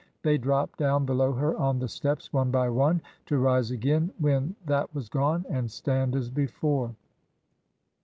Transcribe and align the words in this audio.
They 0.23 0.39
dropped 0.39 0.79
down 0.79 1.05
below 1.05 1.31
her 1.33 1.55
on 1.57 1.77
the 1.77 1.87
steps, 1.87 2.33
one 2.33 2.49
by 2.49 2.69
one, 2.69 3.01
to 3.27 3.37
rise 3.37 3.69
again 3.69 4.11
when 4.17 4.55
that 4.65 4.95
was 4.95 5.09
gone 5.09 5.45
and 5.47 5.69
stand 5.69 6.15
as 6.15 6.31
before. 6.31 6.95